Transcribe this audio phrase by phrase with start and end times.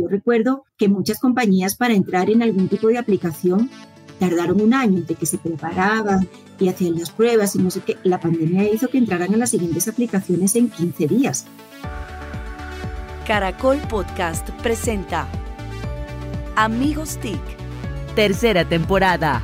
[0.00, 3.70] yo recuerdo que muchas compañías para entrar en algún tipo de aplicación
[4.18, 7.96] tardaron un año de que se preparaban y hacían las pruebas y no sé qué.
[8.02, 11.46] La pandemia hizo que entraran a las siguientes aplicaciones en 15 días.
[13.26, 15.26] Caracol Podcast presenta
[16.56, 17.40] Amigos TIC,
[18.14, 19.42] tercera temporada.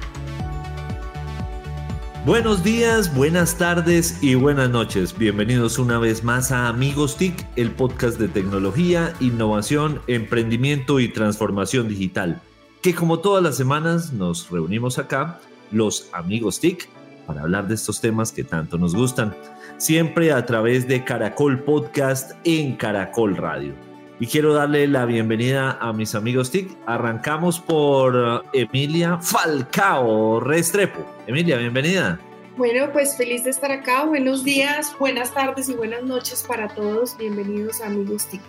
[2.27, 5.17] Buenos días, buenas tardes y buenas noches.
[5.17, 11.87] Bienvenidos una vez más a Amigos TIC, el podcast de tecnología, innovación, emprendimiento y transformación
[11.87, 12.43] digital.
[12.83, 15.39] Que como todas las semanas nos reunimos acá,
[15.71, 16.89] los Amigos TIC,
[17.29, 19.33] para hablar de estos temas que tanto nos gustan.
[19.79, 23.87] Siempre a través de Caracol Podcast en Caracol Radio.
[24.19, 26.71] Y quiero darle la bienvenida a mis amigos TIC.
[26.87, 31.05] Arrancamos por Emilia Falcao Restrepo.
[31.27, 32.19] Emilia, bienvenida.
[32.57, 34.07] Bueno, pues feliz de estar acá.
[34.07, 37.15] Buenos días, buenas tardes y buenas noches para todos.
[37.19, 38.41] Bienvenidos a Amigos TIC.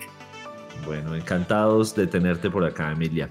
[0.86, 3.30] Bueno, encantados de tenerte por acá, Emilia.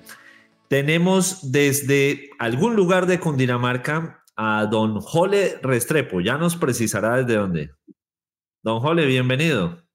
[0.68, 6.20] Tenemos desde algún lugar de Cundinamarca a don Jole Restrepo.
[6.20, 7.70] Ya nos precisará desde dónde.
[8.62, 9.85] Don Jole, bienvenido.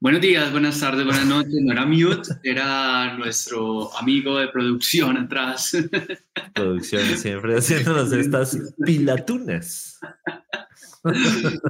[0.00, 1.54] Buenos días, buenas tardes, buenas noches.
[1.60, 5.76] No era mute, era nuestro amigo de producción atrás.
[6.54, 9.98] Producción siempre haciéndonos estas pilatunas.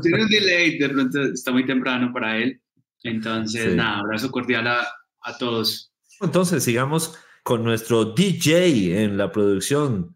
[0.02, 2.60] Tiene un delay, de pronto está muy temprano para él.
[3.02, 4.86] Entonces, nada, abrazo cordial a,
[5.22, 5.90] a todos.
[6.20, 10.14] Entonces, sigamos con nuestro DJ en la producción.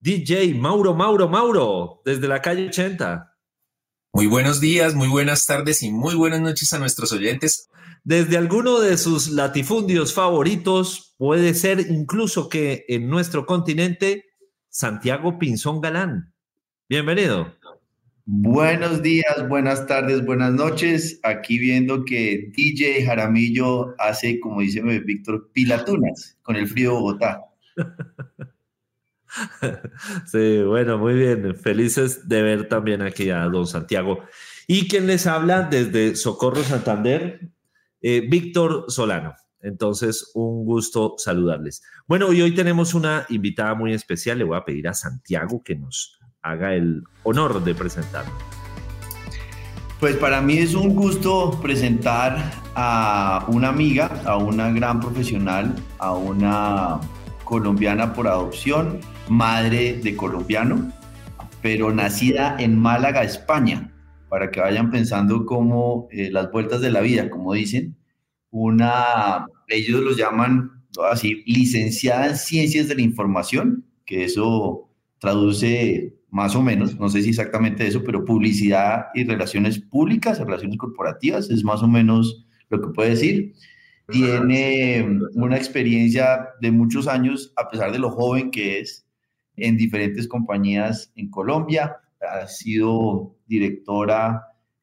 [0.00, 3.35] DJ Mauro, Mauro, Mauro, desde la calle 80.
[4.16, 7.68] Muy buenos días, muy buenas tardes y muy buenas noches a nuestros oyentes.
[8.02, 14.24] Desde alguno de sus latifundios favoritos, puede ser incluso que en nuestro continente,
[14.70, 16.32] Santiago Pinzón Galán.
[16.88, 17.52] Bienvenido.
[18.24, 21.20] Buenos días, buenas tardes, buenas noches.
[21.22, 27.40] Aquí viendo que DJ Jaramillo hace, como dice Víctor, pilatunas con el frío de Bogotá.
[30.26, 31.54] Sí, bueno, muy bien.
[31.56, 34.20] Felices de ver también aquí a don Santiago.
[34.66, 37.48] Y quien les habla desde Socorro Santander,
[38.02, 39.34] eh, Víctor Solano.
[39.60, 41.82] Entonces, un gusto saludarles.
[42.06, 44.38] Bueno, y hoy tenemos una invitada muy especial.
[44.38, 48.24] Le voy a pedir a Santiago que nos haga el honor de presentar.
[49.98, 56.12] Pues para mí es un gusto presentar a una amiga, a una gran profesional, a
[56.12, 57.00] una
[57.44, 60.92] colombiana por adopción, madre de colombiano,
[61.62, 63.92] pero nacida en Málaga, España,
[64.28, 67.96] para que vayan pensando como eh, las vueltas de la vida, como dicen.
[68.50, 74.88] Una, ellos los llaman, así, licenciada en Ciencias de la Información, que eso
[75.18, 80.76] traduce más o menos, no sé si exactamente eso, pero publicidad y relaciones públicas, relaciones
[80.76, 83.54] corporativas, es más o menos lo que puede decir.
[84.10, 89.05] Tiene una experiencia de muchos años, a pesar de lo joven que es,
[89.56, 91.96] en diferentes compañías en Colombia.
[92.20, 94.42] Ha sido directora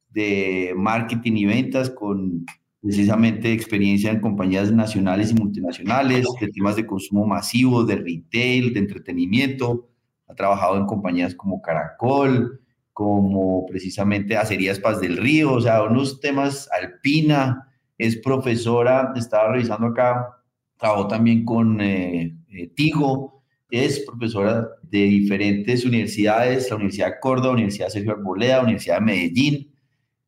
[0.09, 2.45] de marketing y ventas con
[2.81, 8.79] precisamente experiencia en compañías nacionales y multinacionales, de temas de consumo masivo, de retail, de
[8.79, 9.89] entretenimiento.
[10.27, 12.59] Ha trabajado en compañías como Caracol,
[12.91, 19.87] como precisamente Acerías Paz del Río, o sea, unos temas alpina, es profesora, estaba revisando
[19.87, 20.27] acá,
[20.77, 23.42] trabajó también con eh, eh, Tigo,
[23.73, 29.75] es profesora de diferentes universidades, la Universidad de Córdoba, Universidad Sergio Arboleda, Universidad de Medellín,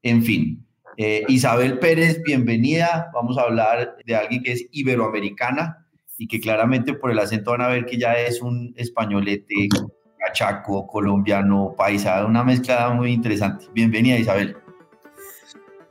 [0.01, 0.65] en fin.
[0.97, 3.11] Eh, Isabel Pérez, bienvenida.
[3.13, 5.85] Vamos a hablar de alguien que es iberoamericana
[6.17, 9.69] y que claramente por el acento van a ver que ya es un españolete,
[10.17, 13.67] cachaco, colombiano, paisa, una mezcla muy interesante.
[13.75, 14.57] Bienvenida, Isabel.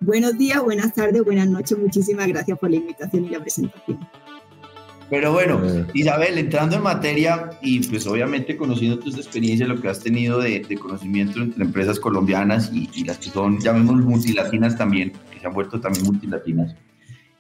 [0.01, 1.79] Buenos días, buenas tardes, buenas noches.
[1.79, 4.01] Muchísimas gracias por la invitación y la presentación.
[5.11, 5.87] Pero bueno, eh.
[5.95, 10.63] Isabel, entrando en materia y pues obviamente conociendo tus experiencias, lo que has tenido de,
[10.81, 15.81] conocimiento entre empresas colombianas y, las que son, llamemos multilatinas también, que se han vuelto
[15.81, 16.75] también multilatinas.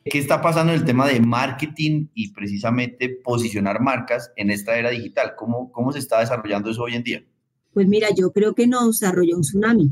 [0.04, 4.90] ¿Qué está pasando en el tema de marketing y precisamente posicionar marcas en esta era
[4.90, 5.32] digital?
[5.37, 7.25] ¿Cómo, cómo se está desarrollando eso hoy en día?
[7.72, 9.90] Pues mira, yo creo que nos arrolló un tsunami.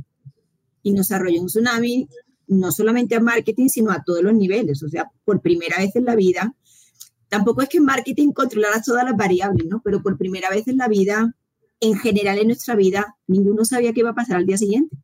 [0.83, 2.09] Y nos arrolló un tsunami
[2.47, 4.83] no solamente a marketing, sino a todos los niveles.
[4.83, 6.55] O sea, por primera vez en la vida,
[7.33, 9.81] tampoco es que en marketing controlara todas las variables, ¿no?
[9.83, 11.35] Pero por primera vez en la vida,
[11.81, 14.95] en general en nuestra vida, ninguno sabía qué iba a pasar al día siguiente.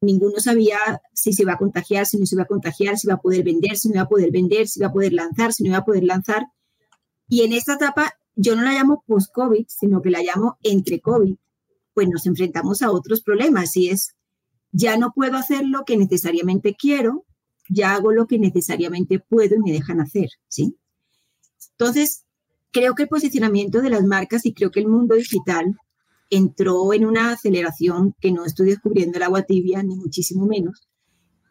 [0.00, 0.76] Ninguno sabía
[1.14, 3.44] si se iba a contagiar, si no se iba a contagiar, si iba a poder
[3.44, 5.78] vender, si no iba a poder vender, si iba a poder lanzar, si no iba
[5.78, 6.46] a poder lanzar.
[7.28, 11.36] Y en esta etapa, yo no la llamo post-COVID, sino que la llamo entre COVID,
[11.94, 14.16] pues nos enfrentamos a otros problemas y es
[14.72, 17.24] ya no puedo hacer lo que necesariamente quiero,
[17.68, 20.76] ya hago lo que necesariamente puedo y me dejan hacer, ¿sí?
[21.78, 22.24] Entonces,
[22.72, 25.76] creo que el posicionamiento de las marcas y creo que el mundo digital
[26.28, 30.88] entró en una aceleración que no estoy descubriendo el agua tibia, ni muchísimo menos,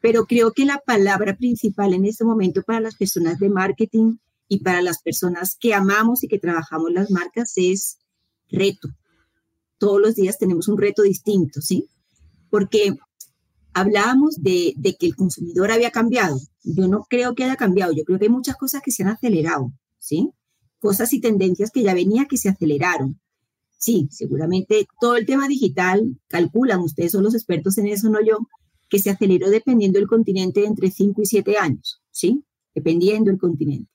[0.02, 4.18] pero creo que la palabra principal en este momento para las personas de marketing
[4.50, 7.98] y para las personas que amamos y que trabajamos las marcas es
[8.50, 8.90] reto.
[9.78, 11.90] Todos los días tenemos un reto distinto, ¿sí?
[12.50, 12.96] Porque
[13.74, 16.38] hablábamos de, de, que el consumidor había cambiado.
[16.64, 19.10] Yo no creo que haya cambiado, yo creo que hay muchas cosas que se han
[19.10, 19.72] acelerado,
[20.08, 20.32] ¿sí?
[20.80, 23.20] Cosas y tendencias que ya venía que se aceleraron.
[23.78, 28.38] Sí, seguramente todo el tema digital, calculan, ustedes son los expertos en eso, no yo,
[28.90, 32.44] que se aceleró dependiendo del continente entre 5 y 7 años, ¿sí?
[32.74, 33.92] Dependiendo del continente.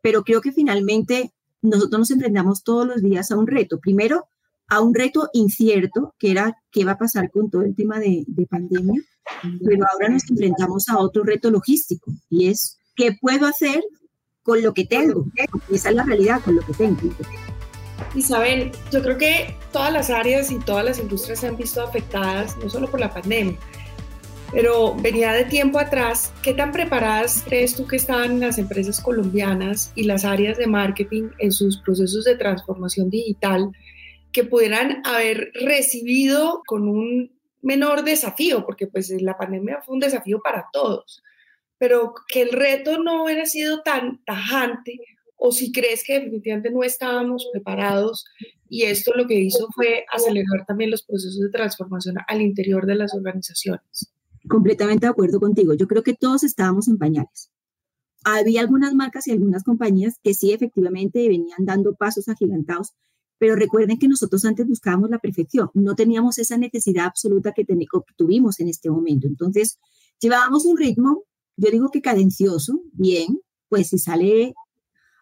[0.00, 3.80] Pero creo que finalmente nosotros nos enfrentamos todos los días a un reto.
[3.80, 4.28] Primero,
[4.68, 8.24] a un reto incierto, que era qué va a pasar con todo el tema de,
[8.28, 9.02] de pandemia,
[9.64, 13.82] pero ahora nos enfrentamos a otro reto logístico y es qué puedo hacer
[14.48, 15.26] con lo que tengo.
[15.70, 16.98] Esa es la realidad, con lo que tengo.
[18.14, 22.56] Isabel, yo creo que todas las áreas y todas las industrias se han visto afectadas,
[22.56, 23.58] no solo por la pandemia,
[24.50, 26.32] pero venía de tiempo atrás.
[26.42, 31.28] ¿Qué tan preparadas crees tú que estaban las empresas colombianas y las áreas de marketing
[31.40, 33.70] en sus procesos de transformación digital
[34.32, 38.64] que pudieran haber recibido con un menor desafío?
[38.64, 41.22] Porque pues la pandemia fue un desafío para todos,
[41.78, 45.00] pero que el reto no hubiera sido tan tajante
[45.36, 48.24] o si crees que definitivamente no estábamos preparados
[48.68, 52.96] y esto lo que hizo fue acelerar también los procesos de transformación al interior de
[52.96, 54.12] las organizaciones.
[54.48, 55.74] Completamente de acuerdo contigo.
[55.74, 57.50] Yo creo que todos estábamos en pañales.
[58.24, 62.94] Había algunas marcas y algunas compañías que sí efectivamente venían dando pasos agigantados,
[63.38, 67.64] pero recuerden que nosotros antes buscábamos la perfección, no teníamos esa necesidad absoluta que,
[68.16, 69.28] tuvimos en este momento.
[69.28, 69.78] Entonces,
[70.20, 71.22] llevábamos un ritmo,
[71.58, 74.54] yo digo que cadencioso, bien, pues si sale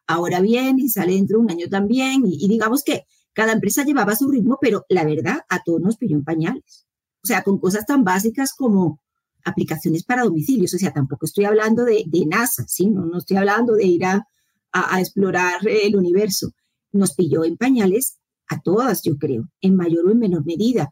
[0.06, 4.15] ahora bien y sale dentro de un año también, y, digamos que cada empresa llevaba
[4.15, 6.87] su ritmo, pero la verdad, a todos nos pilló en pañales.
[7.23, 9.00] O sea, con cosas tan básicas como
[9.44, 10.73] aplicaciones para domicilios.
[10.75, 12.87] O sea, tampoco estoy hablando de, NASA, ¿sí?
[12.87, 14.27] No, no, estoy hablando de ir a,
[14.73, 16.53] a, explorar el universo.
[16.93, 18.19] Nos pilló en pañales
[18.49, 20.91] a todas, yo creo, en mayor o en menor medida,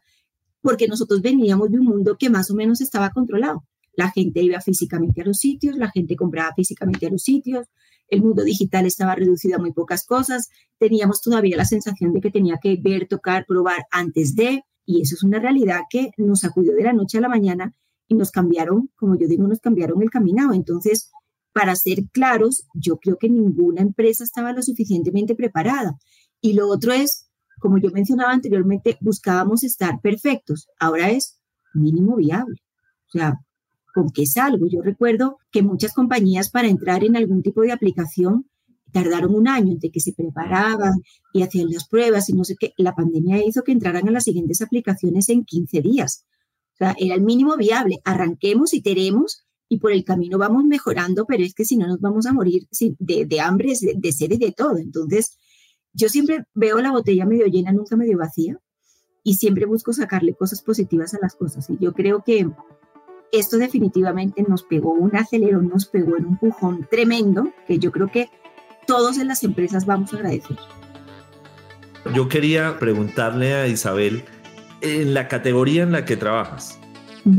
[0.61, 3.63] porque nosotros veníamos de un mundo que más o menos estaba controlado.
[3.97, 7.67] La gente iba físicamente a los sitios, la gente compraba físicamente a los sitios,
[8.07, 12.31] el mundo digital estaba reducido a muy pocas cosas, teníamos todavía la sensación de que
[12.31, 16.73] tenía que ver, tocar, probar antes de, y eso es una realidad que nos sacudió
[16.73, 17.73] de la noche a la mañana
[18.07, 20.53] y nos cambiaron, como yo digo, nos cambiaron el caminado.
[20.53, 21.11] Entonces,
[21.53, 25.97] para ser claros, yo creo que ninguna empresa estaba lo suficientemente preparada.
[26.39, 30.67] Y lo otro es, como yo mencionaba anteriormente, buscábamos estar perfectos.
[30.79, 31.39] Ahora es
[31.73, 32.61] mínimo viable.
[33.07, 33.39] O sea,
[33.95, 34.67] ¿con qué salgo?
[34.67, 38.45] Yo recuerdo que muchas compañías para entrar en algún tipo de aplicación
[38.91, 41.01] tardaron un año entre que se preparaban
[41.33, 42.73] y hacían las pruebas y no sé qué.
[42.75, 46.25] La pandemia hizo que entraran a las siguientes aplicaciones en 15 días.
[46.73, 48.01] O sea, era el mínimo viable.
[48.03, 52.01] Arranquemos, y iteremos y por el camino vamos mejorando, pero es que si no nos
[52.01, 52.67] vamos a morir
[52.99, 54.77] de, hambre, de, sed y de todo.
[54.77, 55.37] Entonces,
[55.93, 58.59] yo siempre veo la botella medio llena, nunca medio vacía,
[59.23, 61.69] y siempre busco sacarle cosas positivas a las cosas.
[61.69, 62.49] Y yo creo que
[63.31, 68.11] esto definitivamente nos pegó un acelerón, nos pegó en un empujón tremendo, que yo creo
[68.11, 68.29] que
[68.87, 70.57] todos en las empresas vamos a agradecer.
[72.13, 74.23] Yo quería preguntarle a Isabel,
[74.81, 76.79] en la categoría en la que trabajas.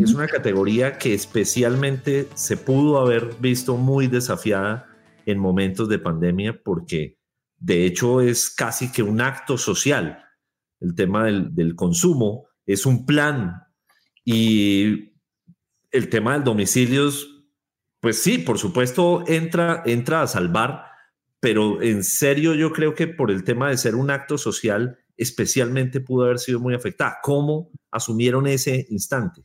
[0.01, 4.89] Es una categoría que especialmente se pudo haber visto muy desafiada
[5.27, 7.21] en momentos de pandemia porque
[7.59, 10.25] de hecho es casi que un acto social.
[10.81, 13.63] El tema del, consumo es un plan
[14.25, 15.13] y
[15.97, 17.45] el tema del domicilios,
[18.01, 20.85] pues sí, por supuesto entra, entra a salvar,
[21.41, 26.01] pero en serio yo creo que por el tema de ser un acto social, especialmente
[26.01, 27.19] pudo haber sido muy afectada.
[27.23, 29.43] ¿Cómo asumieron ese instante?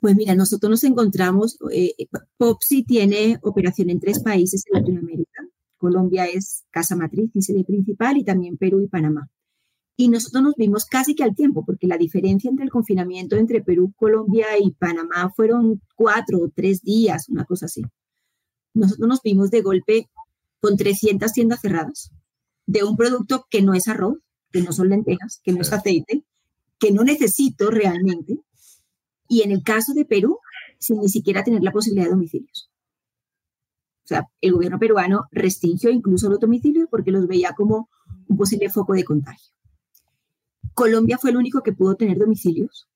[0.00, 1.94] Pues mira, nosotros nos encontramos, eh,
[2.36, 5.46] Popsi tiene operación en tres países en Latinoamérica.
[5.76, 9.30] Colombia es casa matriz y sede principal y también Perú y Panamá.
[10.02, 13.62] Y nosotros nos vimos casi que al tiempo, porque la diferencia entre el confinamiento entre
[13.62, 17.82] Perú, Colombia y Panamá fueron cuatro o tres días, una cosa así.
[18.74, 20.10] Nosotros nos vimos de golpe
[20.60, 22.10] con 300 tiendas cerradas,
[22.66, 24.18] de un producto que no es arroz,
[24.50, 26.24] que no son lentejas, que no es aceite,
[26.80, 28.40] que no necesito realmente.
[29.28, 30.40] Y en el caso de Perú,
[30.80, 32.72] sin ni siquiera tener la posibilidad de domicilios.
[34.04, 37.88] O sea, el gobierno peruano restringió incluso los domicilios porque los veía como
[38.26, 39.52] un posible foco de contagio.
[40.74, 42.88] Colombia fue el único que pudo tener domicilios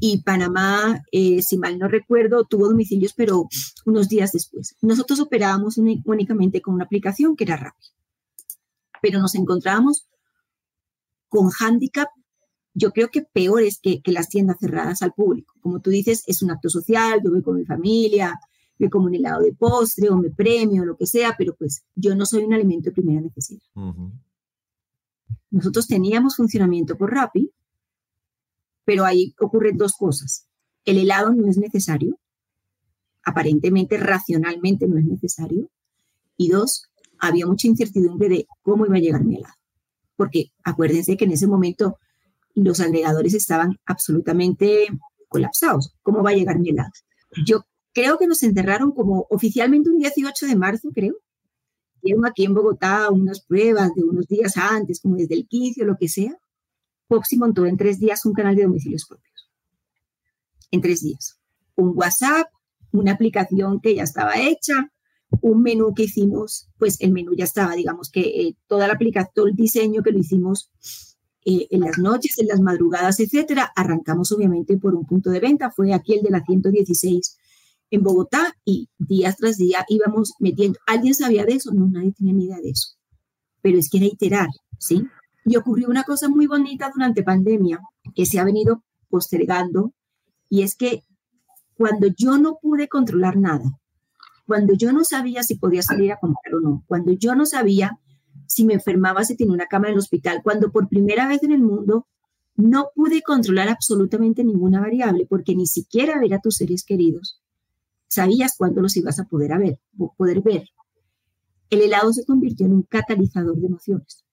[0.00, 3.48] y Panamá, eh, si mal no recuerdo, tuvo domicilios, pero
[3.86, 4.76] unos días después.
[4.82, 7.86] Nosotros operábamos únicamente con una aplicación que era Rappi,
[9.00, 10.06] pero nos encontrábamos
[11.28, 12.08] con handicap,
[12.74, 15.54] yo creo que peores que, que las tiendas cerradas al público.
[15.60, 18.38] Como tú dices, es un acto social, yo voy con mi familia,
[18.78, 22.14] me como un helado de postre o me premio, lo que sea, pero pues yo
[22.14, 23.62] no soy un alimento de primera necesidad.
[25.54, 27.48] Nosotros teníamos funcionamiento por Rappi,
[28.84, 30.48] pero ahí ocurren dos cosas.
[30.84, 32.18] El helado no es necesario,
[33.24, 35.70] aparentemente, racionalmente no es necesario.
[36.36, 39.54] Y dos, había mucha incertidumbre de cómo iba a llegar mi helado.
[40.16, 41.98] Porque acuérdense que en ese momento
[42.56, 44.88] los agregadores estaban absolutamente
[45.28, 45.94] colapsados.
[46.02, 46.90] ¿Cómo va a llegar mi helado?
[47.46, 51.14] Yo creo que nos enterraron como oficialmente un 18 de marzo, creo.
[52.04, 55.86] Hicieron aquí en Bogotá unas pruebas de unos días antes, como desde el 15 o
[55.86, 56.36] lo que sea.
[57.08, 59.48] Popsi montó en tres días un canal de domicilios propios.
[60.70, 61.38] En tres días.
[61.76, 62.48] Un WhatsApp,
[62.92, 64.92] una aplicación que ya estaba hecha,
[65.40, 69.32] un menú que hicimos, pues el menú ya estaba, digamos que eh, toda la aplicación,
[69.34, 70.70] todo el diseño que lo hicimos
[71.46, 73.72] eh, en las noches, en las madrugadas, etcétera.
[73.74, 77.38] Arrancamos obviamente por un punto de venta, fue aquí el de la 116
[77.94, 80.78] en Bogotá y día tras día íbamos metiendo.
[80.86, 81.72] ¿Alguien sabía de eso?
[81.72, 82.94] No, nadie tenía ni idea de eso.
[83.62, 84.48] Pero es que era iterar,
[84.78, 85.06] ¿sí?
[85.44, 87.80] Y ocurrió una cosa muy bonita durante pandemia
[88.14, 89.92] que se ha venido postergando
[90.48, 91.02] y es que
[91.76, 93.64] cuando yo no pude controlar nada,
[94.46, 97.98] cuando yo no sabía si podía salir a comprar o no, cuando yo no sabía
[98.46, 101.52] si me enfermaba, si tenía una cama en el hospital, cuando por primera vez en
[101.52, 102.06] el mundo
[102.56, 107.40] no pude controlar absolutamente ninguna variable porque ni siquiera ver a tus seres queridos,
[108.14, 109.80] sabías cuándo los ibas a poder, ver,
[110.16, 110.68] poder ver.
[111.70, 114.24] El helado se convirtió en un catalizador de emociones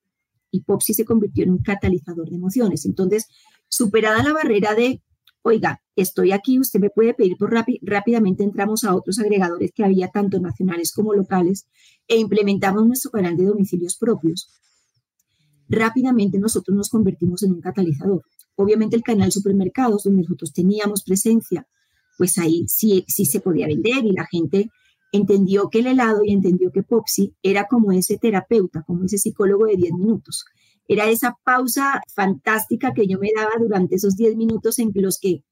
[0.52, 2.84] y Popsi se convirtió en un catalizador de emociones.
[2.86, 3.26] Entonces,
[3.68, 5.02] superada la barrera de,
[5.40, 10.08] oiga, estoy aquí, usted me puede pedir por rápidamente entramos a otros agregadores que había
[10.08, 11.66] tanto nacionales como locales
[12.06, 14.50] e implementamos nuestro canal de domicilios propios.
[15.68, 18.22] Rápidamente nosotros nos convertimos en un catalizador.
[18.56, 21.66] Obviamente el canal supermercados, donde nosotros teníamos presencia,
[22.18, 24.70] pues ahí sí, sí se podía vender y la gente
[25.12, 29.66] entendió que el helado y entendió que Popsi era como ese terapeuta, como ese psicólogo
[29.66, 30.44] de 10 minutos.
[30.88, 35.44] Era esa pausa fantástica que yo me daba durante esos 10 minutos en los que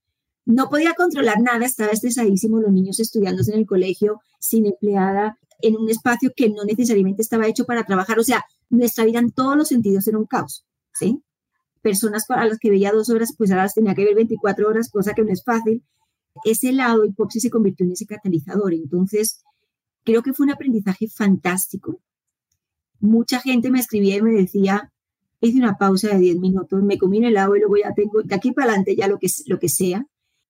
[0.46, 5.76] no podía controlar nada, estaba estresadísimo, los niños estudiando en el colegio, sin empleada, en
[5.76, 8.18] un espacio que no necesariamente estaba hecho para trabajar.
[8.18, 11.22] O sea, nuestra vida en todos los sentidos era un caos, ¿sí?
[11.82, 14.90] Personas a las que veía dos horas, pues ahora las tenía que ver 24 horas,
[14.90, 15.84] cosa que no es fácil
[16.44, 18.74] ese lado hipóxis se convirtió en ese catalizador.
[18.74, 19.42] Entonces,
[20.04, 22.00] creo que fue un aprendizaje fantástico.
[23.00, 24.92] Mucha gente me escribía y me decía,
[25.40, 28.34] hice una pausa de 10 minutos, me comí un helado y luego ya tengo, de
[28.34, 30.06] aquí para adelante ya lo que, lo que sea.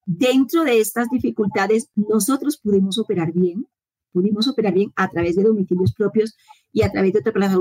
[0.06, 3.66] Dentro de estas dificultades, nosotros pudimos operar bien,
[4.12, 6.36] pudimos operar bien a través de domicilios propios
[6.72, 7.20] y a través de,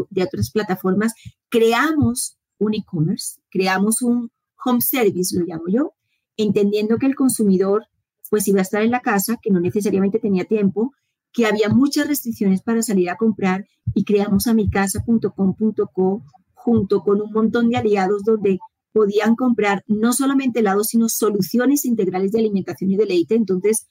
[0.09, 1.13] de otras plataformas.
[1.49, 4.31] Creamos un e-commerce, creamos un
[4.63, 5.93] home service, lo llamo yo,
[6.37, 7.85] entendiendo que el consumidor
[8.29, 10.91] pues iba a estar en la casa, que no necesariamente tenía tiempo,
[11.31, 17.31] que había muchas restricciones para salir a comprar y creamos a micasa.com.co junto con un
[17.31, 18.59] montón de aliados donde
[18.91, 23.35] podían comprar no solamente helados, sino soluciones integrales de alimentación y deleite.
[23.35, 23.87] Entonces,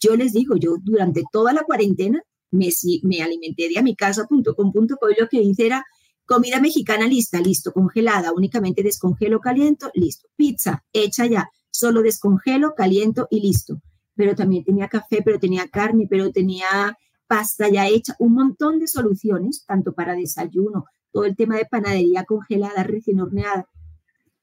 [0.00, 2.68] yo les digo, yo durante toda la cuarentena me,
[3.02, 5.84] me alimenté de amicasa.com.co y lo que hice era
[6.26, 10.28] comida mexicana lista, listo, congelada, únicamente descongelo, caliento, listo.
[10.36, 13.80] Pizza hecha ya, solo descongelo, caliento y listo.
[14.14, 18.86] Pero también tenía café, pero tenía carne, pero tenía pasta ya hecha, un montón de
[18.86, 23.68] soluciones, tanto para desayuno, todo el tema de panadería congelada, recién horneada.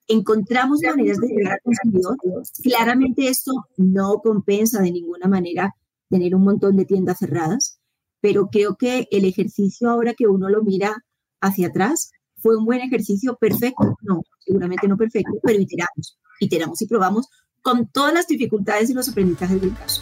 [0.07, 2.17] Encontramos maneras de llegar al consumidor.
[2.61, 5.75] Claramente esto no compensa de ninguna manera
[6.09, 7.79] tener un montón de tiendas cerradas,
[8.19, 10.93] pero creo que el ejercicio ahora que uno lo mira
[11.39, 16.87] hacia atrás fue un buen ejercicio perfecto, no, seguramente no perfecto, pero iteramos iteramos y
[16.87, 17.29] probamos
[17.61, 20.01] con todas las dificultades y los aprendizajes del caso.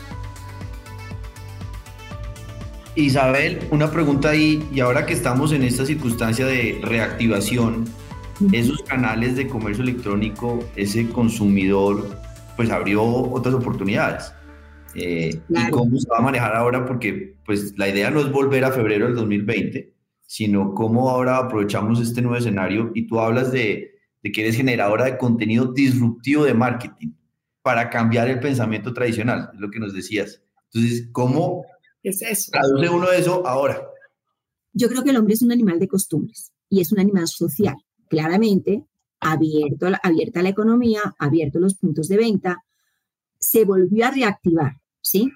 [2.96, 7.86] Isabel, una pregunta ahí, y ahora que estamos en esta circunstancia de reactivación,
[8.52, 12.06] esos canales de comercio electrónico, ese consumidor,
[12.58, 14.34] pues abrió otras oportunidades.
[14.94, 16.86] Eh, ¿Y cómo se va a manejar ahora?
[16.86, 19.94] Porque pues la idea no es volver a febrero del 2020,
[20.26, 23.91] sino cómo ahora aprovechamos este nuevo escenario y tú hablas de
[24.24, 27.14] de que eres generadora de contenido disruptivo de marketing
[27.62, 30.42] para cambiar el pensamiento tradicional, es lo que nos decías.
[30.74, 31.66] Entonces, ¿cómo
[32.04, 32.52] es eso?
[32.52, 33.82] traduce uno de eso ahora?
[34.74, 37.76] Yo creo que el hombre es un animal de costumbres y es un animal social,
[38.08, 38.86] claramente
[39.20, 42.58] abierto, abierta a la economía, abierto a los puntos de venta,
[43.40, 45.32] se volvió a reactivar, ¿sí?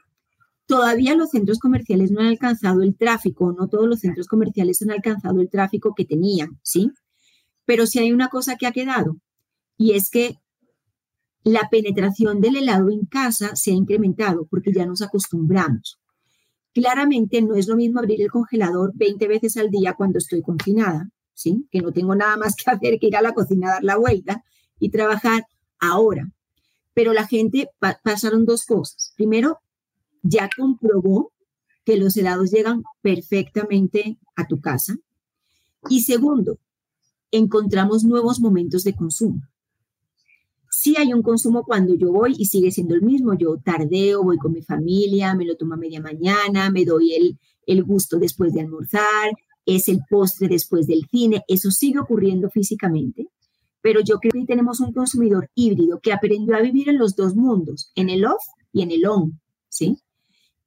[0.65, 4.91] Todavía los centros comerciales no han alcanzado el tráfico, no todos los centros comerciales han
[4.91, 6.91] alcanzado el tráfico que tenían, ¿sí?
[7.65, 9.17] Pero sí hay una cosa que ha quedado
[9.77, 10.37] y es que
[11.43, 15.99] la penetración del helado en casa se ha incrementado porque ya nos acostumbramos.
[16.73, 21.09] Claramente no es lo mismo abrir el congelador 20 veces al día cuando estoy confinada,
[21.33, 21.67] ¿sí?
[21.71, 23.97] Que no tengo nada más que hacer que ir a la cocina a dar la
[23.97, 24.43] vuelta
[24.79, 25.45] y trabajar
[25.79, 26.29] ahora.
[26.93, 27.69] Pero la gente
[28.03, 29.13] pasaron dos cosas.
[29.15, 29.59] Primero,
[30.23, 31.31] ya comprobó
[31.85, 34.95] que los helados llegan perfectamente a tu casa.
[35.89, 36.57] Y segundo,
[37.37, 39.41] encontramos nuevos momentos de consumo.
[40.69, 43.33] Sí hay un consumo cuando yo voy y sigue siendo el mismo.
[43.33, 47.39] Yo tardeo, voy con mi familia, me lo tomo a media mañana, me doy el,
[47.65, 49.31] el gusto después de almorzar,
[49.65, 51.43] es el postre después del cine.
[51.47, 53.27] Eso sigue ocurriendo físicamente.
[53.81, 57.35] Pero yo creo que tenemos un consumidor híbrido que aprendió a vivir en los dos
[57.35, 59.39] mundos, en el off y en el on,
[59.69, 59.97] ¿sí?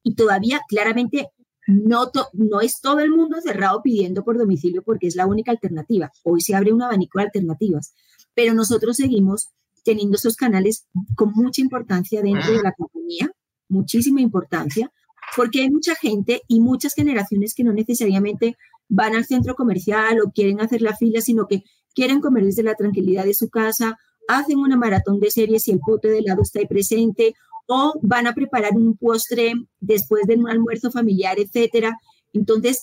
[0.09, 1.29] y todavía claramente
[1.69, 6.11] no, no es todo el mundo cerrado pidiendo por domicilio porque es la única alternativa.
[6.25, 7.93] Hoy se abre un abanico de alternativas,
[8.35, 9.51] pero nosotros seguimos
[9.85, 13.31] teniendo esos canales con mucha importancia dentro de la compañía,
[13.69, 14.91] muchísima importancia,
[15.37, 18.57] porque hay mucha gente y muchas generaciones que no necesariamente
[18.89, 22.77] van al centro comercial o quieren hacer la fila, sino que quieren comer desde la
[22.77, 26.61] tranquilidad de su casa, hacen una maratón de series y el pote de helado está
[26.61, 27.35] ahí presente,
[27.69, 31.99] o van a preparar un postre después de un almuerzo familiar, etcétera.
[32.33, 32.81] Entonces,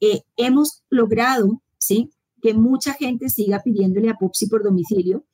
[0.00, 2.10] eh, hemos logrado, ¿sí?
[2.42, 5.24] Que mucha gente siga pidiéndole a Popsi por domicilio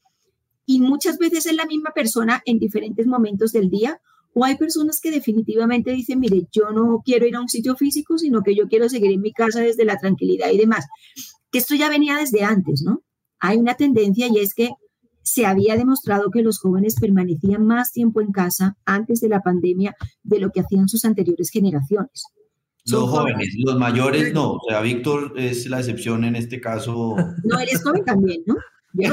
[0.67, 4.01] y muchas veces es la misma persona en diferentes momentos del día
[4.35, 8.17] o hay personas que definitivamente dicen, mire, yo no quiero ir a un sitio físico,
[8.17, 10.87] sino que yo quiero seguir en mi casa desde la tranquilidad y demás.
[11.51, 13.03] Que esto ya venía desde antes, ¿no?
[13.41, 14.71] Hay una tendencia y es que
[15.23, 19.95] se había demostrado que los jóvenes permanecían más tiempo en casa antes de la pandemia
[20.23, 22.25] de lo que hacían sus anteriores generaciones.
[22.87, 24.55] Los jóvenes, los mayores no.
[24.55, 27.17] O sea, Víctor es la excepción en este caso.
[27.45, 28.57] No, eres joven también, ¿no?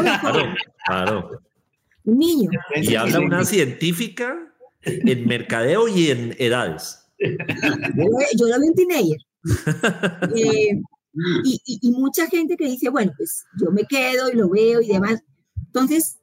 [0.02, 0.54] claro,
[0.86, 1.42] claro.
[2.06, 2.50] Un niño.
[2.76, 4.36] Y habla una científica
[4.82, 7.06] en mercadeo y en edades.
[7.20, 9.18] Yo, lo veo un teenager.
[10.36, 10.82] Eh,
[11.44, 14.88] y, y, mucha gente que dice, bueno, pues yo me quedo y lo veo y
[14.88, 15.22] demás.
[15.70, 16.20] Entonces,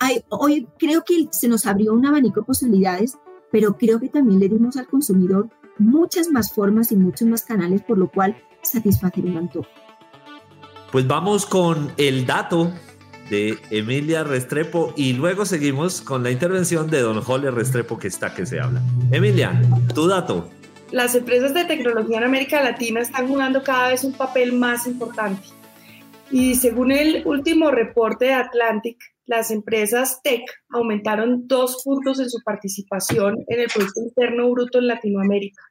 [0.00, 3.16] hay, hoy creo que se nos abrió un abanico de posibilidades,
[3.52, 7.82] pero creo que también le dimos al consumidor muchas más formas y muchos más canales,
[7.82, 9.68] por lo cual satisfacer un antojo.
[10.90, 12.72] Pues vamos con el dato
[13.30, 18.34] de Emilia Restrepo y luego seguimos con la intervención de don Jole Restrepo que está
[18.34, 18.82] que se habla.
[19.10, 19.60] Emilia,
[19.94, 20.48] tu dato.
[20.90, 25.42] Las empresas de tecnología en América Latina están jugando cada vez un papel más importante.
[26.30, 32.38] Y según el último reporte de Atlantic, las empresas tech aumentaron dos puntos en su
[32.44, 35.62] participación en el Producto Interno Bruto en Latinoamérica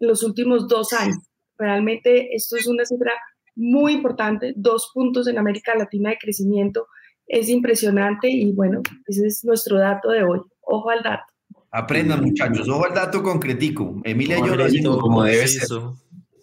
[0.00, 1.18] en los últimos dos años.
[1.58, 3.12] Realmente esto es una cifra
[3.54, 6.86] muy importante, dos puntos en América Latina de crecimiento.
[7.26, 10.40] Es impresionante y bueno, ese es nuestro dato de hoy.
[10.62, 11.24] Ojo al dato.
[11.72, 14.00] Aprendan muchachos, ojo al dato concretico.
[14.04, 15.68] Emilia yo lo hacemos como debe ser.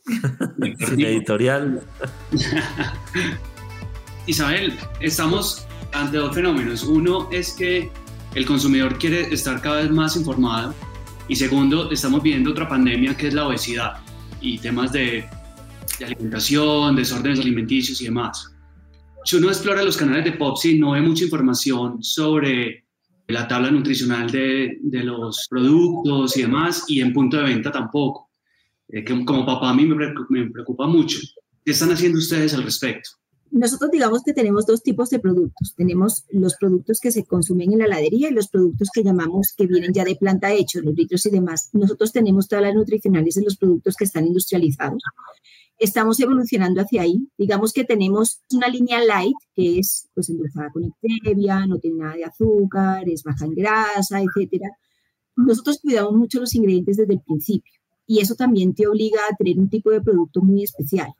[0.88, 1.82] Sin editorial.
[4.28, 6.84] Isabel, estamos ante dos fenómenos.
[6.84, 7.90] Uno es que
[8.36, 10.76] el consumidor quiere estar cada vez más informado
[11.30, 14.00] y segundo, estamos viendo otra pandemia que es la obesidad
[14.42, 15.26] y temas de,
[16.06, 18.54] alimentación, desórdenes alimenticios y demás.
[19.24, 22.86] Si uno explora los canales de Popsi, no ve mucha información sobre
[23.28, 28.30] la tabla nutricional de, los productos y demás, y en punto de venta tampoco.
[28.90, 31.20] Eh, que como papá a mí me preocupa mucho.
[31.66, 33.10] ¿Qué están haciendo ustedes al respecto?
[33.52, 35.74] Nosotros digamos que tenemos dos tipos de productos.
[35.76, 39.68] Tenemos los productos que se consumen en la heladería y los productos que llamamos que
[39.68, 41.70] vienen ya de planta hechos, los litros y demás.
[41.74, 45.02] Nosotros tenemos todas las nutricionales en los productos que están industrializados.
[45.80, 47.28] Estamos evolucionando hacia ahí.
[47.38, 52.16] Digamos que tenemos una línea light que es pues endulzada con stevia, no tiene nada
[52.16, 54.70] de azúcar, es baja en grasa, etcétera.
[55.36, 57.74] Nosotros cuidamos mucho los ingredientes desde el principio
[58.08, 61.14] y eso también te obliga a tener un tipo de producto muy especial.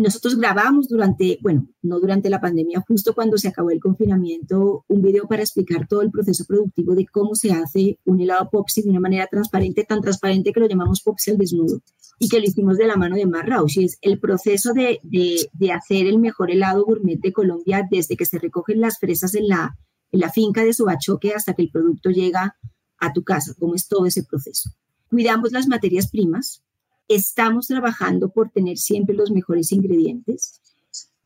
[0.00, 5.02] Nosotros grabamos durante, bueno, no durante la pandemia, justo cuando se acabó el confinamiento, un
[5.02, 8.88] video para explicar todo el proceso productivo de cómo se hace un helado Popsi de
[8.88, 11.82] una manera transparente, tan transparente que lo llamamos Popsi al desnudo
[12.18, 15.72] y que lo hicimos de la mano de Mar es el proceso de, de, de,
[15.72, 19.76] hacer el mejor helado gourmet de Colombia desde que se recogen las fresas en la,
[20.12, 22.56] en la finca de Subachoque hasta que el producto llega
[22.98, 24.70] a tu casa, cómo es todo ese proceso.
[25.08, 26.62] Cuidamos las materias primas,
[27.10, 30.60] estamos trabajando por tener siempre los mejores ingredientes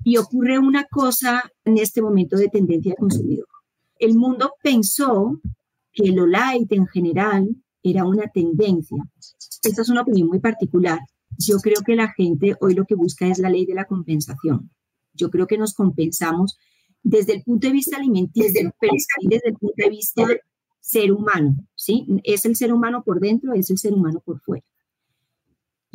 [0.03, 3.47] y ocurre una cosa en este momento de tendencia de consumidor.
[3.99, 5.41] El mundo pensó
[5.93, 7.49] que lo light en general
[7.83, 8.97] era una tendencia.
[9.63, 10.99] Esta es una opinión muy particular.
[11.39, 14.71] Yo creo que la gente hoy lo que busca es la ley de la compensación.
[15.13, 16.57] Yo creo que nos compensamos
[17.03, 18.93] desde el punto de vista alimenticio, pero
[19.23, 20.27] desde el punto de vista
[20.81, 22.07] ser humano, ¿sí?
[22.25, 24.65] Es el ser humano por dentro, es el ser humano por fuera.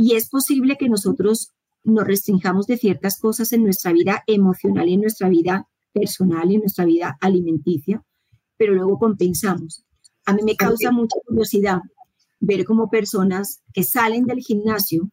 [0.02, 1.52] Y es posible que nosotros
[1.84, 6.56] nos restringamos de ciertas cosas en nuestra vida emocional y en nuestra vida personal y
[6.56, 8.02] en nuestra vida alimenticia,
[8.56, 9.84] pero luego compensamos.
[10.26, 11.80] A mí me causa mucha curiosidad
[12.40, 15.12] ver cómo personas que salen del gimnasio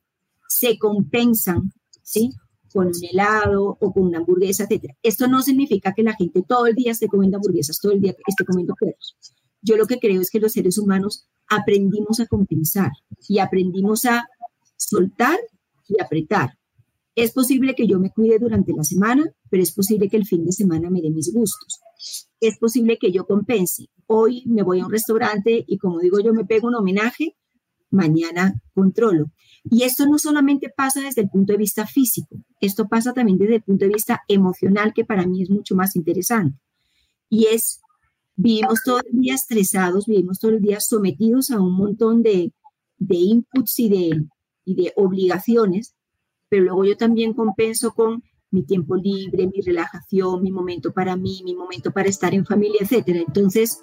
[0.49, 1.72] se compensan,
[2.05, 2.31] ¿sí?
[2.72, 4.92] Con un helado o con una hamburguesa, etc.
[5.03, 8.14] Esto no significa que la gente todo el día esté comiendo hamburguesas, todo el día
[8.25, 9.16] esté comiendo perros.
[9.62, 12.92] Yo lo que creo es que los seres humanos aprendimos a compensar
[13.29, 14.29] y aprendimos a
[14.87, 15.38] soltar
[15.88, 16.51] y apretar.
[17.14, 20.44] Es posible que yo me cuide durante la semana, pero es posible que el fin
[20.44, 21.81] de semana me dé mis gustos.
[22.40, 23.87] Es posible que yo compense.
[24.07, 27.35] Hoy me voy a un restaurante y como digo yo me pego un homenaje,
[27.90, 29.33] mañana controlo.
[29.64, 33.57] Y esto no solamente pasa desde el punto de vista físico, esto pasa también desde
[33.57, 36.59] el punto de vista emocional, que para mí es mucho más interesante.
[37.29, 37.81] Y es,
[38.37, 42.53] vivimos todo el día estresados, vivimos todo el día sometidos a un montón de,
[42.99, 44.27] de inputs y de,
[44.66, 45.94] y de obligaciones,
[46.50, 51.40] pero luego yo también compenso con mi tiempo libre, mi relajación, mi momento para mí,
[51.44, 53.20] mi momento para estar en familia, etcétera.
[53.20, 53.83] Entonces,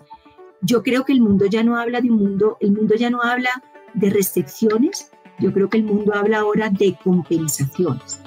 [0.61, 3.21] yo creo que el mundo ya no habla de un mundo, el mundo ya no
[3.21, 3.49] habla
[3.93, 8.21] de restricciones, yo creo que el mundo habla ahora de compensaciones.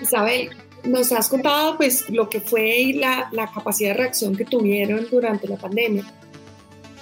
[0.00, 0.50] Isabel,
[0.84, 5.46] nos has contado pues lo que fue la, la capacidad de reacción que tuvieron durante
[5.46, 6.04] la pandemia.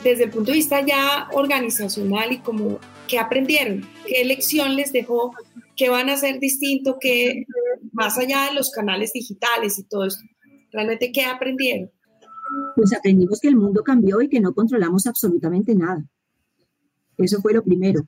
[0.03, 2.79] Desde el punto de vista ya organizacional y como
[3.11, 3.85] ¿Qué aprendieron?
[4.07, 5.35] ¿Qué lección les dejó?
[5.75, 6.97] ¿Qué van a hacer distinto?
[7.01, 7.45] que
[7.93, 10.23] más allá de los canales digitales y todo esto?
[10.71, 11.91] ¿Realmente qué aprendieron?
[12.77, 16.05] Pues aprendimos que el mundo cambió y que no controlamos absolutamente nada.
[17.17, 18.03] Eso fue lo primero.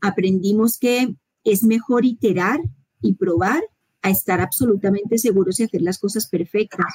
[0.00, 2.58] Aprendimos que es mejor iterar
[3.00, 3.62] y probar
[4.02, 6.92] a estar absolutamente seguros y hacer las cosas perfectas.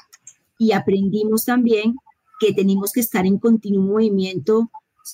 [0.60, 1.96] Y aprendimos también
[2.40, 4.70] que tenemos que estar en continuo movimiento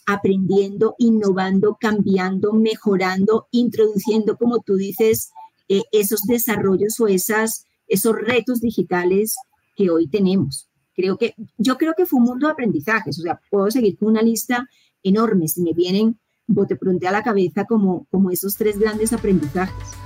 [0.05, 5.31] aprendiendo, innovando, cambiando, mejorando, introduciendo, como tú dices,
[5.67, 9.36] eh, esos desarrollos o esas, esos retos digitales
[9.75, 10.69] que hoy tenemos.
[10.95, 14.10] Creo que, yo creo que fue un mundo de aprendizajes, o sea, puedo seguir con
[14.10, 14.67] una lista
[15.03, 20.00] enorme, si me vienen bote pronto a la cabeza como, como esos tres grandes aprendizajes.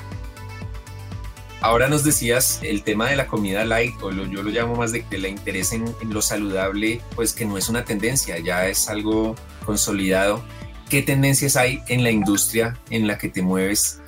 [1.66, 5.04] Ahora nos decías el tema de la comida light, o yo lo llamo más de
[5.04, 9.34] que la interés en, lo saludable, pues que no es una tendencia, ya es algo
[9.66, 10.44] consolidado.
[10.92, 14.00] ¿Qué tendencias hay en la industria en la que te mueves?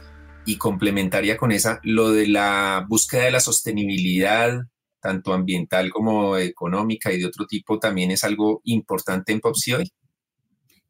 [0.46, 4.62] Y complementaria con esa, lo de la búsqueda de la sostenibilidad,
[5.00, 9.91] tanto ambiental como económica y de otro tipo, también es algo importante en Popsi hoy.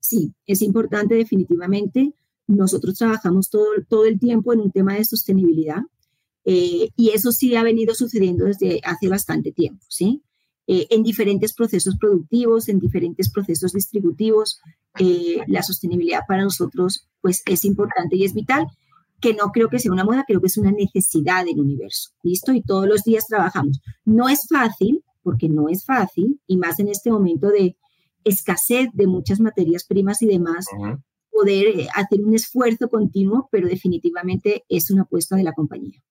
[0.01, 2.11] Sí, es importante definitivamente.
[2.45, 5.83] Nosotros trabajamos todo, todo el tiempo en un tema de sostenibilidad
[6.49, 10.23] eh, y eso sí ha venido sucediendo desde hace bastante tiempo, ¿sí?
[10.65, 14.61] Eh, en diferentes procesos productivos, en diferentes procesos distributivos,
[14.97, 18.65] eh, la sostenibilidad para nosotros pues es importante y es vital,
[19.19, 22.53] que no creo que sea una moda, creo que es una necesidad del universo, ¿listo?
[22.53, 23.81] Y todos los días trabajamos.
[24.05, 27.75] No es fácil, porque no es fácil, y más en este momento de
[28.23, 30.65] escasez de muchas materias primas y demás,
[31.29, 36.01] poder hacer un esfuerzo continuo, pero definitivamente es una apuesta de la compañía.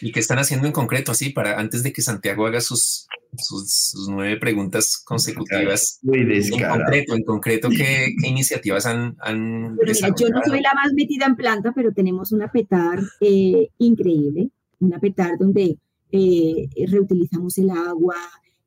[0.00, 3.94] ¿Y qué están haciendo en concreto, así, para antes de que Santiago haga sus, sus,
[4.08, 6.00] nueve preguntas consecutivas?
[6.02, 9.76] en concreto, en concreto, ¿qué, iniciativas han, han
[10.16, 14.98] Yo no soy la más metida en planta, pero tenemos una petar eh, increíble, una
[14.98, 15.78] petar donde
[16.12, 18.16] eh, reutilizamos el agua,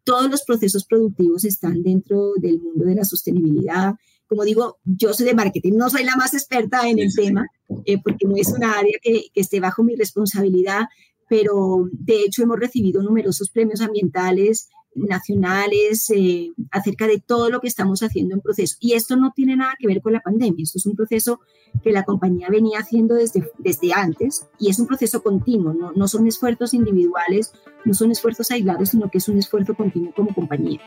[0.03, 3.93] todos los procesos productivos están dentro del mundo de la sostenibilidad.
[4.27, 7.45] Como digo, yo soy de marketing, no soy la más experta en el tema,
[7.85, 10.87] eh, porque no es una área que, que, esté bajo mi responsabilidad,
[11.27, 17.67] pero de hecho hemos recibido numerosos premios ambientales nacionales eh, acerca de todo lo que
[17.67, 18.75] estamos haciendo en proceso.
[18.79, 21.39] Y esto no tiene nada que ver con la pandemia, esto es un proceso
[21.83, 26.07] que la compañía venía haciendo desde, desde antes y es un proceso continuo, no, no
[26.07, 27.53] son esfuerzos individuales,
[27.85, 30.81] no son esfuerzos aislados, sino que es un esfuerzo continuo como compañía.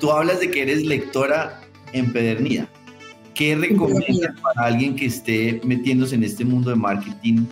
[0.00, 1.60] Tú hablas de que eres lectora
[1.92, 2.68] empedernida.
[3.34, 7.46] ¿Qué recomiendas para alguien que esté metiéndose en este mundo de marketing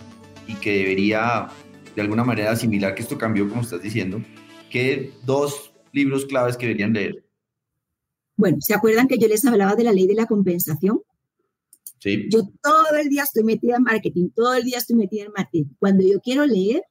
[0.47, 1.47] y que debería
[1.95, 4.21] de alguna manera asimilar que esto cambió, como estás diciendo,
[4.69, 7.23] ¿qué dos libros claves que deberían leer?
[8.35, 11.01] Bueno, ¿se acuerdan que yo les hablaba de la ley de la compensación?
[11.99, 12.27] Sí.
[12.29, 15.73] Yo todo el día estoy metida en marketing, todo el día estoy metida en marketing.
[15.79, 16.83] Cuando yo quiero leer,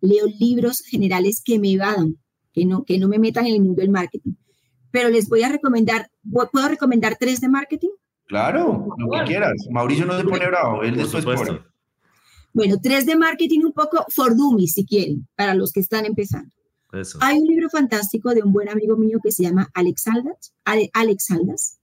[0.00, 2.16] leo libros generales que me evadan,
[2.52, 4.32] que no, que no me metan en el mundo del marketing.
[4.90, 6.10] pero les voy a recomendar,
[6.52, 7.90] ¿puedo recomendar tres de marketing?
[8.26, 9.54] Claro, lo que quieras.
[9.70, 11.69] Mauricio no se pone bravo, él después pone.
[12.52, 16.50] Bueno, tres de marketing un poco for dummies, si quieren, para los que están empezando.
[17.20, 21.30] Hay un libro fantástico de un buen amigo mío que se llama Alex Aldas, Alex
[21.30, 21.80] Aldas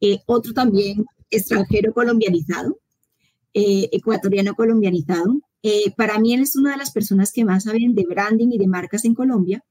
[0.00, 2.78] eh, otro también extranjero colombianizado,
[3.54, 5.40] eh, ecuatoriano colombianizado.
[5.62, 8.58] Eh, para mí él es una de las personas que más saben de branding y
[8.58, 9.62] de marcas en Colombia.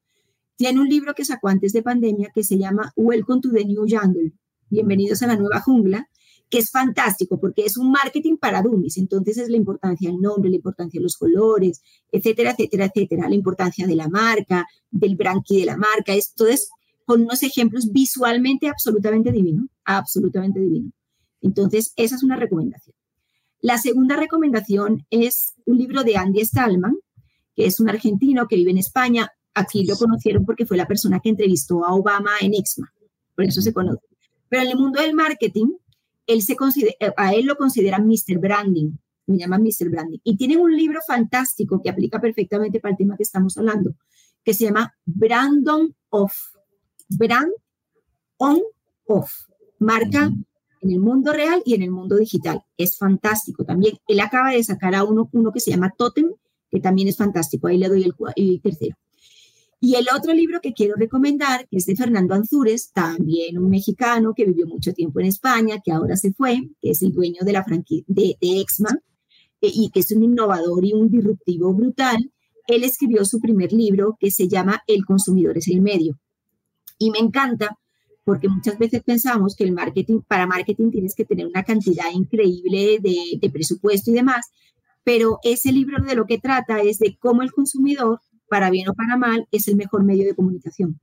[0.55, 3.85] Tiene un libro que sacó antes de pandemia que se llama Welcome to the New
[3.89, 4.33] Jungle,
[4.69, 6.07] Bienvenidos a la Nueva Jungla,
[6.49, 8.97] que es fantástico porque es un marketing para dummies.
[8.97, 11.81] Entonces es la importancia del nombre, la importancia de los colores,
[12.11, 16.13] etcétera, etcétera, etcétera, la importancia de la marca, del branqui de la marca.
[16.13, 16.69] Esto es
[17.05, 20.91] con unos ejemplos visualmente absolutamente divino, absolutamente divino.
[21.41, 22.95] Entonces, esa es una recomendación.
[23.61, 26.95] La segunda recomendación es un libro de Andy Stallman,
[27.55, 29.29] que es un argentino que vive en España.
[29.53, 32.93] Aquí lo conocieron porque fue la persona que entrevistó a Obama en Exma,
[33.35, 34.05] por eso se conoce.
[34.47, 35.67] Pero en el mundo del marketing,
[36.29, 38.37] él se considera, a él lo consideran Mr.
[38.39, 38.91] Branding,
[39.25, 39.89] me llaman Mr.
[39.89, 40.19] Branding.
[40.23, 43.95] Y tiene un libro fantástico que aplica perfectamente para el tema que estamos hablando,
[44.43, 46.35] que se llama Brandon Off.
[47.09, 47.51] Brand
[48.37, 48.61] on
[49.07, 49.31] off.
[49.79, 50.31] Marca
[50.81, 52.63] en el mundo real y en el mundo digital.
[52.77, 53.97] Es fantástico también.
[54.07, 56.31] Él acaba de sacar a uno, uno que se llama Totem,
[56.69, 57.67] que también es fantástico.
[57.67, 58.95] Ahí le doy el, el tercero.
[59.81, 64.45] Y el otro libro que quiero recomendar, es de Fernando Anzures, también un mexicano que
[64.45, 67.63] vivió mucho tiempo en España, que ahora se fue, que es el dueño de la
[67.63, 68.89] franquicia de, Exma,
[69.61, 72.17] eh, y que es un innovador y un disruptivo brutal.
[72.67, 76.19] Él escribió su primer libro que se llama El consumidor es el medio.
[76.97, 77.77] Y me encanta
[78.25, 82.99] porque muchas veces pensamos que el marketing, para marketing tienes que tener una cantidad increíble
[83.01, 84.51] de, de presupuesto y demás,
[85.03, 88.93] pero ese libro de lo que trata es de cómo el consumidor para bien o
[88.93, 90.99] para mal, es el mejor medio de comunicación.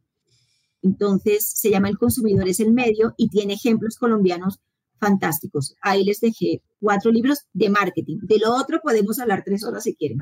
[0.83, 4.61] Entonces, se llama El consumidor es el medio y tiene ejemplos colombianos
[4.99, 5.75] fantásticos.
[5.81, 8.19] Ahí les dejé cuatro libros de marketing.
[8.23, 10.19] De lo otro podemos hablar tres horas si quieren.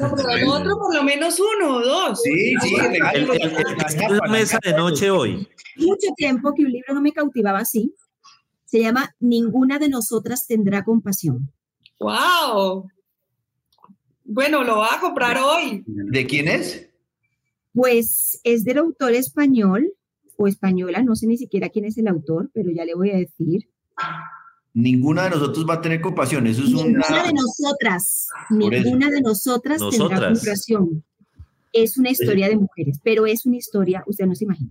[0.00, 2.22] No, pero de lo otro por lo menos uno o dos.
[2.22, 5.48] Sí, sí, la mesa de noche hoy.
[5.76, 7.94] Mucho tiempo que un libro no me cautivaba así.
[8.64, 11.52] Se llama Ninguna de nosotras tendrá compasión.
[12.00, 12.88] ¡Wow!
[14.30, 15.82] Bueno, lo va a comprar hoy.
[15.86, 16.86] ¿De quién es?
[17.72, 19.90] Pues es del autor español
[20.36, 23.16] o española, no sé ni siquiera quién es el autor, pero ya le voy a
[23.16, 23.70] decir.
[24.74, 27.22] Ninguna de nosotros va a tener compasión, eso es ninguna una...
[27.22, 31.02] de nosotras, ninguna de nosotras, tendrá compasión.
[31.72, 34.70] Es una historia de mujeres, pero es una historia, usted no se imagina.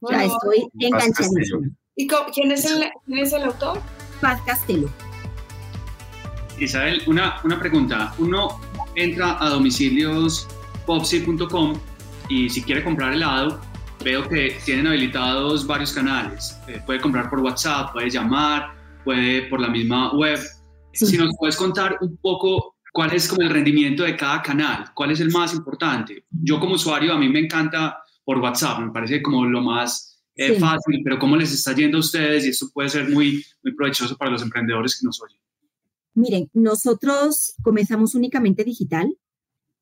[0.00, 1.70] o sea, estoy enganchadísima.
[1.96, 3.80] ¿Y quién es, el, quién es el autor?
[4.20, 4.90] Paz Castelo.
[6.64, 8.14] Isabel, una, una pregunta.
[8.18, 8.60] Uno
[8.94, 11.80] entra a domicilios.popsi.com
[12.28, 13.60] y si quiere comprar helado,
[14.04, 16.56] veo que tienen habilitados varios canales.
[16.68, 20.38] Eh, puede comprar por WhatsApp, puede llamar, puede por la misma web.
[20.92, 25.12] Si nos puedes contar un poco cuál es como el rendimiento de cada canal, cuál
[25.12, 26.24] es el más importante.
[26.30, 30.58] Yo como usuario, a mí me encanta por WhatsApp, me parece como lo más eh,
[30.58, 34.16] fácil, pero cómo les está yendo a ustedes y esto puede ser muy, muy provechoso
[34.16, 35.38] para los emprendedores que nos oyen.
[36.14, 39.16] Miren, nosotros comenzamos únicamente digital,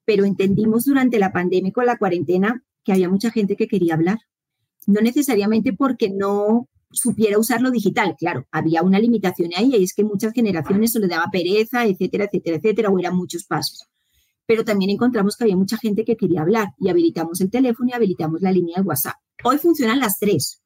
[0.05, 4.19] pero entendimos durante la pandemia con la cuarentena que había mucha gente que quería hablar.
[4.87, 9.93] No necesariamente porque no supiera usar lo digital, claro, había una limitación ahí, y es
[9.93, 13.87] que muchas generaciones se le daba pereza, etcétera, etcétera, etcétera, o eran muchos pasos.
[14.47, 17.93] Pero también encontramos que había mucha gente que quería hablar y habilitamos el teléfono y
[17.93, 19.17] habilitamos la línea de WhatsApp.
[19.45, 20.63] Hoy funcionan las tres.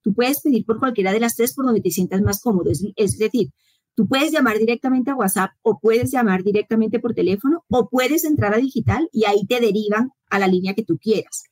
[0.00, 2.70] Tú puedes pedir por cualquiera de las tres por donde te sientas más cómodo.
[2.70, 3.50] Es, es decir,
[3.94, 8.54] Tú puedes llamar directamente a WhatsApp o puedes llamar directamente por teléfono o puedes entrar
[8.54, 11.44] a digital y ahí te derivan a la línea que tú quieras.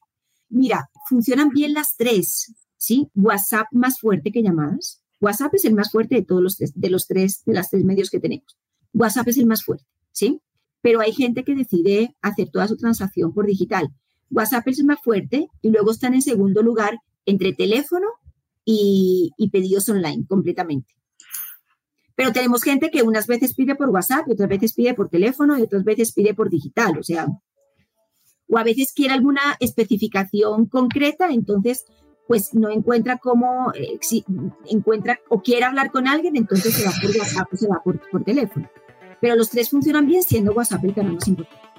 [0.48, 3.08] Mira, funcionan bien las tres, ¿sí?
[3.14, 5.02] WhatsApp más fuerte que llamadas.
[5.20, 7.84] WhatsApp es el más fuerte de todos los tres, de los tres, de las tres
[7.84, 8.56] medios que tenemos.
[8.94, 10.40] WhatsApp es el más fuerte, ¿sí?
[10.80, 13.90] Pero hay gente que decide hacer toda su transacción por digital.
[14.30, 18.06] WhatsApp es el más fuerte y luego están en segundo lugar entre teléfono
[18.64, 20.99] y pedidos online completamente.
[22.20, 25.58] Pero tenemos gente que unas veces pide por WhatsApp, y otras veces pide por teléfono
[25.58, 27.26] y otras veces pide por digital, o sea,
[28.46, 31.86] o a veces quiere alguna especificación concreta, entonces
[32.28, 33.98] pues no encuentra cómo, eh,
[34.66, 37.98] encuentra o quiere hablar con alguien, entonces se va por WhatsApp o se va por,
[38.10, 38.68] por teléfono.
[39.22, 41.70] Pero los tres funcionan bien siendo WhatsApp el canal más importante.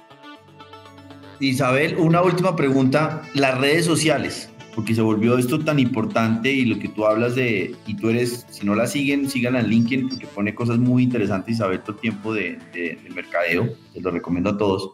[1.38, 3.22] Isabel, una última pregunta.
[3.34, 7.74] Las redes sociales, porque se volvió esto tan importante y lo que tú hablas de,
[7.86, 11.54] y tú eres, si no la siguen, síganla en LinkedIn porque pone cosas muy interesantes
[11.54, 14.92] y sabe todo el tiempo de, de, mercadeo, les lo recomiendo a todos,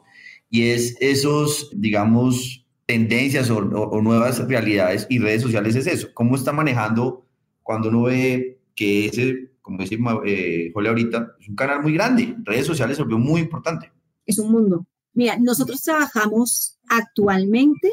[0.50, 3.60] y es esos, digamos, tendencias o,
[4.00, 6.08] nuevas realidades y redes sociales es eso.
[6.14, 7.26] ¿Cómo está manejando
[7.62, 12.34] cuando uno ve que ese, como dice eh, Jole ahorita, es un canal muy grande?
[12.44, 13.92] Redes sociales se volvió muy importante.
[14.24, 14.86] Es un mundo.
[15.12, 17.92] Mira, nosotros trabajamos actualmente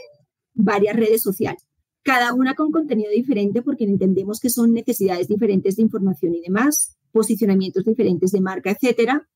[0.54, 1.68] varias redes sociales,
[2.06, 6.96] cada una con contenido diferente porque entendemos que son necesidades diferentes de información y demás,
[7.12, 9.28] posicionamientos diferentes de marca, etcétera.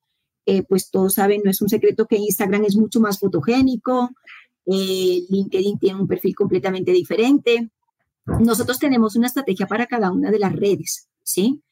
[0.46, 4.12] Eh, pues todos saben, no es un secreto que Instagram es mucho más fotogénico,
[4.68, 7.72] eh, LinkedIn tiene un perfil completamente diferente.
[8.40, 11.64] Nosotros tenemos una estrategia para cada una de las redes, ¿sí?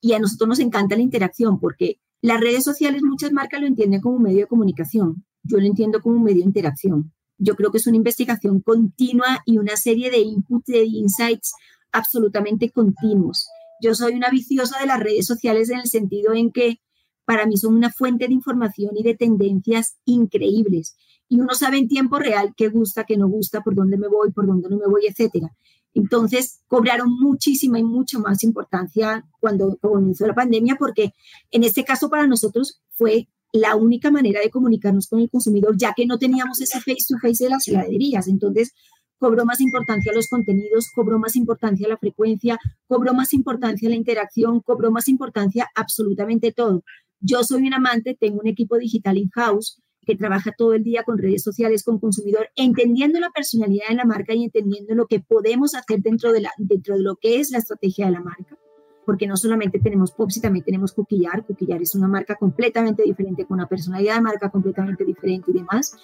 [0.00, 4.00] Y a nosotros nos encanta la interacción porque las redes sociales muchas marcas lo entienden
[4.00, 5.24] como un medio de comunicación.
[5.42, 7.12] Yo lo entiendo como un medio de interacción.
[7.38, 11.52] Yo creo que es una investigación continua y una serie de inputs, de insights
[11.92, 13.46] absolutamente continuos.
[13.80, 16.80] Yo soy una viciosa de las redes sociales en el sentido en que
[17.24, 20.94] para mí son una fuente de información y de tendencias increíbles
[21.28, 24.30] y uno sabe en tiempo real qué gusta, qué no gusta, por dónde me voy,
[24.32, 25.50] por dónde no me voy, etcétera.
[25.94, 31.12] Entonces, cobraron muchísima y mucha más importancia cuando comenzó la pandemia, porque
[31.50, 35.94] en este caso para nosotros fue la única manera de comunicarnos con el consumidor, ya
[35.94, 38.26] que no teníamos ese face-to-face de las heladerías.
[38.26, 38.72] Entonces,
[39.16, 44.60] cobró más importancia los contenidos, cobró más importancia la frecuencia, cobró más importancia la interacción,
[44.60, 46.82] cobró más importancia absolutamente todo.
[47.20, 51.16] Yo soy un amante, tengo un equipo digital in-house que trabaja todo el día con
[51.16, 55.76] redes sociales, con consumidor, entendiendo la personalidad de la marca y entendiendo lo que podemos
[55.76, 58.58] hacer dentro de, la, dentro de lo que es la estrategia de la marca.
[59.04, 61.44] Porque no solamente tenemos Popsi, también tenemos Coquillar.
[61.44, 65.96] Coquillar es una marca completamente diferente, con una personalidad de marca completamente diferente y demás.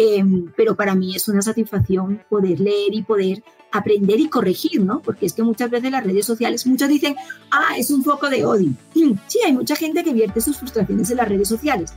[0.00, 3.42] Em, pero para mí es una satisfacción poder leer y poder
[3.72, 5.00] aprender y corregir, ¿no?
[5.00, 7.16] Porque es que muchas veces las redes sociales, muchos dicen,
[7.50, 8.70] ah, es un foco de odio.
[9.26, 11.94] Sí, hay mucha gente que vierte sus frustraciones en las redes sociales,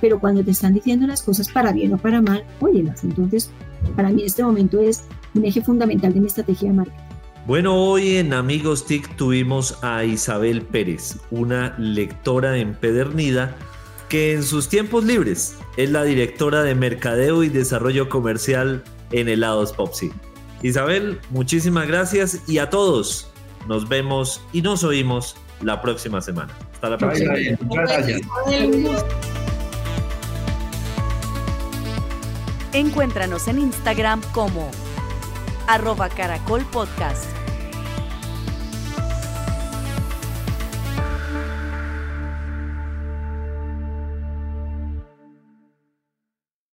[0.00, 3.04] pero cuando te están diciendo las cosas para bien o para mal, óyelas.
[3.04, 3.50] Entonces,
[3.94, 7.09] para mí este momento es un eje fundamental de mi estrategia de marketing.
[7.50, 13.56] Bueno, hoy en Amigos TIC tuvimos a Isabel Pérez, una lectora empedernida
[14.08, 19.72] que en sus tiempos libres es la directora de Mercadeo y Desarrollo Comercial en Helados
[19.72, 20.12] Popsi.
[20.62, 23.28] Isabel, muchísimas gracias y a todos
[23.66, 26.56] nos vemos y nos oímos la próxima semana.
[26.74, 27.34] Hasta la próxima.
[27.62, 28.20] gracias.
[32.72, 34.70] Encuéntranos en Instagram como
[35.66, 37.39] arroba caracolpodcast.